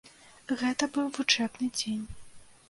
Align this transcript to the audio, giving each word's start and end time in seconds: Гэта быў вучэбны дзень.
Гэта 0.61 0.87
быў 0.95 1.11
вучэбны 1.17 1.69
дзень. 1.77 2.03